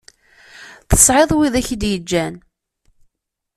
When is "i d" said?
1.75-1.83